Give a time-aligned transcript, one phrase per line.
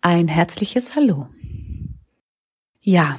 [0.00, 1.28] Ein herzliches Hallo.
[2.80, 3.18] Ja,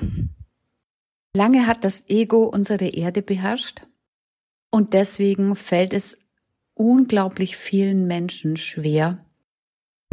[1.33, 3.85] lange hat das Ego unsere Erde beherrscht
[4.71, 6.17] und deswegen fällt es
[6.75, 9.25] unglaublich vielen Menschen schwer,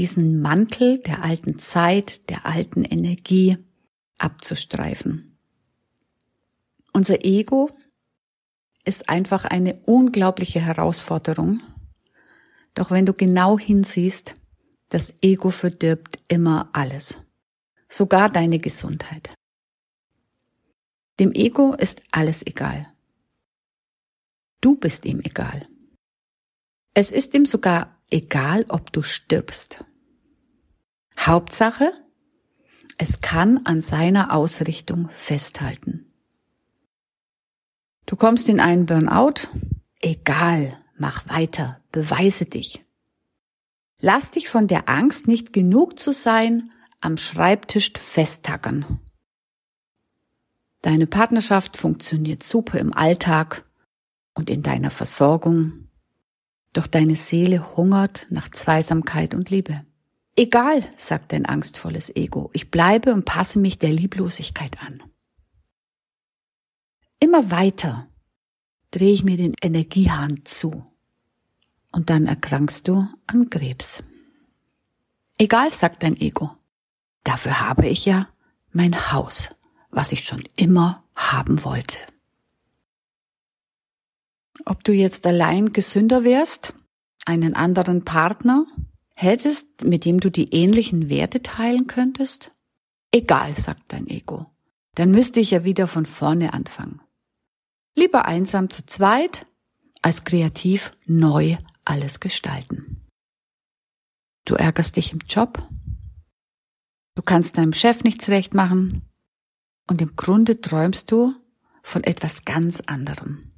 [0.01, 3.59] diesen Mantel der alten Zeit, der alten Energie
[4.19, 5.39] abzustreifen.
[6.93, 7.71] Unser Ego
[8.85, 11.63] ist einfach eine unglaubliche Herausforderung.
[12.75, 14.35] Doch wenn du genau hinsiehst,
[14.89, 17.19] das Ego verdirbt immer alles,
[17.89, 19.35] sogar deine Gesundheit.
[21.19, 22.93] Dem Ego ist alles egal.
[24.61, 25.67] Du bist ihm egal.
[26.95, 29.85] Es ist ihm sogar egal, ob du stirbst.
[31.19, 31.93] Hauptsache,
[32.99, 36.13] es kann an seiner Ausrichtung festhalten.
[38.07, 39.49] Du kommst in einen Burnout?
[40.01, 42.86] Egal, mach weiter, beweise dich.
[44.01, 49.01] Lass dich von der Angst, nicht genug zu sein, am Schreibtisch festtackern.
[50.83, 53.65] Deine Partnerschaft funktioniert super im Alltag
[54.35, 55.89] und in deiner Versorgung,
[56.73, 59.85] doch deine Seele hungert nach Zweisamkeit und Liebe.
[60.37, 65.03] Egal, sagt dein angstvolles Ego, ich bleibe und passe mich der Lieblosigkeit an.
[67.19, 68.09] Immer weiter
[68.91, 70.85] drehe ich mir den Energiehahn zu
[71.97, 74.03] und dann erkrankst du an Krebs.
[75.39, 76.55] Egal, sagt dein Ego.
[77.25, 78.29] Dafür habe ich ja
[78.71, 79.49] mein Haus,
[79.91, 81.97] was ich schon immer haben wollte.
[84.67, 86.75] Ob du jetzt allein gesünder wärst,
[87.25, 88.67] einen anderen Partner
[89.15, 92.53] hättest, mit dem du die ähnlichen Werte teilen könntest?
[93.11, 94.45] Egal, sagt dein Ego.
[94.97, 97.01] Dann müsste ich ja wieder von vorne anfangen.
[97.95, 99.47] Lieber einsam zu zweit,
[100.03, 101.57] als kreativ neu
[101.87, 103.07] alles gestalten.
[104.45, 105.67] Du ärgerst dich im Job,
[107.15, 109.03] du kannst deinem Chef nichts recht machen
[109.89, 111.35] und im Grunde träumst du
[111.83, 113.53] von etwas ganz anderem.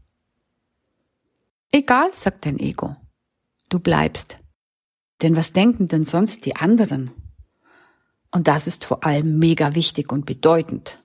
[1.72, 2.96] Egal, sagt dein Ego,
[3.68, 4.38] du bleibst.
[5.20, 7.10] Denn was denken denn sonst die anderen?
[8.30, 11.02] Und das ist vor allem mega wichtig und bedeutend.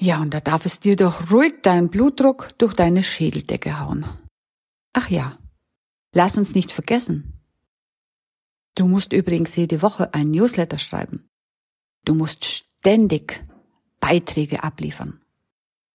[0.00, 4.06] Ja, und da darf es dir doch ruhig deinen Blutdruck durch deine Schädeldecke hauen.
[4.94, 5.38] Ach ja,
[6.12, 7.42] lass uns nicht vergessen.
[8.74, 11.28] Du musst übrigens jede Woche ein Newsletter schreiben.
[12.04, 13.42] Du musst ständig
[14.00, 15.20] Beiträge abliefern.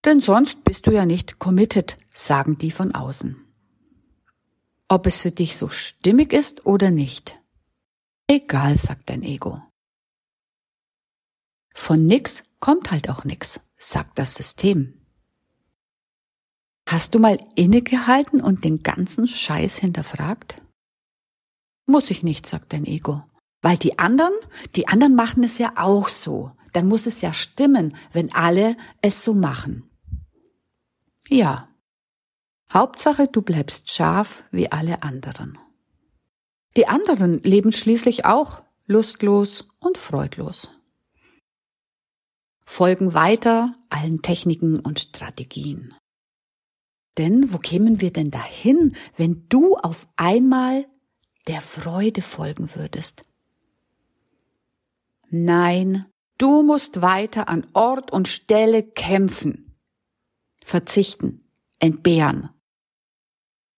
[0.05, 3.37] Denn sonst bist du ja nicht committed, sagen die von außen.
[4.87, 7.37] Ob es für dich so stimmig ist oder nicht.
[8.27, 9.61] Egal, sagt dein Ego.
[11.73, 14.98] Von nix kommt halt auch nix, sagt das System.
[16.91, 20.59] Hast du mal innegehalten und den ganzen Scheiß hinterfragt?
[21.85, 23.23] Muss ich nicht, sagt dein Ego.
[23.61, 24.33] Weil die anderen,
[24.75, 26.51] die anderen machen es ja auch so.
[26.73, 29.87] Dann muss es ja stimmen, wenn alle es so machen.
[31.27, 31.69] Ja.
[32.73, 35.59] Hauptsache, du bleibst scharf wie alle anderen.
[36.75, 40.71] Die anderen leben schließlich auch lustlos und freudlos.
[42.65, 45.93] Folgen weiter allen Techniken und Strategien.
[47.19, 50.87] Denn wo kämen wir denn dahin, wenn du auf einmal
[51.47, 53.23] der Freude folgen würdest?
[55.29, 56.05] Nein,
[56.37, 59.75] du musst weiter an Ort und Stelle kämpfen,
[60.63, 61.43] verzichten,
[61.79, 62.51] entbehren.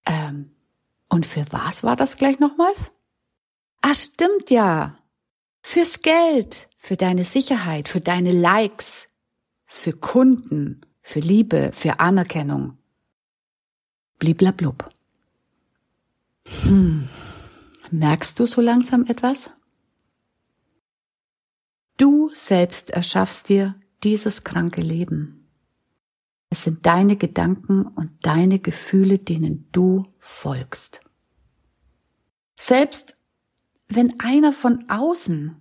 [0.05, 0.51] Ähm,
[1.09, 2.91] und für was war das gleich nochmals?
[3.81, 4.99] Ah, stimmt ja.
[5.63, 9.07] Fürs Geld, für deine Sicherheit, für deine Likes,
[9.65, 12.77] für Kunden, für Liebe, für Anerkennung
[14.21, 14.87] bliblablub.
[16.61, 17.09] Hm.
[17.89, 19.49] Merkst du so langsam etwas?
[21.97, 25.49] Du selbst erschaffst dir dieses kranke Leben.
[26.49, 31.01] Es sind deine Gedanken und deine Gefühle, denen du folgst.
[32.55, 33.15] Selbst
[33.87, 35.55] wenn einer von außen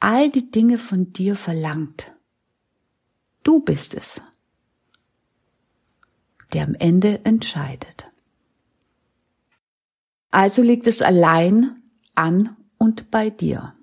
[0.00, 2.12] all die Dinge von dir verlangt,
[3.42, 4.22] du bist es,
[6.52, 8.10] der am Ende entscheidet.
[10.30, 11.76] Also liegt es allein
[12.14, 13.74] an und bei dir.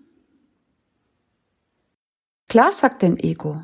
[2.47, 3.61] Klar, sagt dein Ego.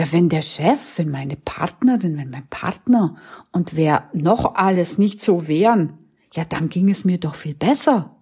[0.00, 3.16] Ja, wenn der Chef, wenn meine Partnerin, wenn mein Partner
[3.52, 5.98] und wer noch alles nicht so wären,
[6.32, 8.16] ja, dann ging es mir doch viel besser.